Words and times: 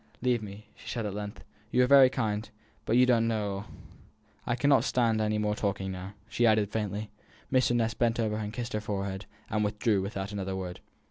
"Leave 0.23 0.41
me," 0.41 0.65
she 0.73 0.89
said, 0.89 1.05
at 1.05 1.13
length. 1.13 1.43
"You 1.69 1.83
are 1.83 1.85
very 1.85 2.09
kind, 2.09 2.49
but 2.85 2.97
you 2.97 3.05
don't 3.05 3.27
know 3.27 3.47
all. 3.51 3.65
I 4.47 4.55
cannot 4.55 4.83
stand 4.83 5.21
any 5.21 5.37
more 5.37 5.53
talking 5.53 5.91
now," 5.91 6.15
she 6.27 6.47
added, 6.47 6.71
faintly. 6.71 7.11
Mr. 7.53 7.75
Ness 7.75 7.93
bent 7.93 8.19
over 8.19 8.37
her 8.39 8.43
and 8.43 8.51
kissed 8.51 8.73
her 8.73 8.81
forehead, 8.81 9.27
and 9.51 9.63
withdrew 9.63 10.01
without 10.01 10.31
another 10.31 10.55
word. 10.55 10.79